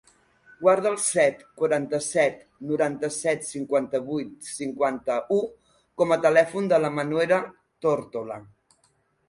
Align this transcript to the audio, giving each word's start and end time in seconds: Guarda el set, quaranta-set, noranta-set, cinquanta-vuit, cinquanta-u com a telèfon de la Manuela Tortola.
Guarda 0.61 0.91
el 0.91 0.95
set, 1.07 1.43
quaranta-set, 1.63 2.39
noranta-set, 2.71 3.45
cinquanta-vuit, 3.51 4.33
cinquanta-u 4.55 5.39
com 6.03 6.19
a 6.19 6.21
telèfon 6.27 6.73
de 6.75 6.83
la 6.85 6.95
Manuela 6.99 7.43
Tortola. 7.89 8.43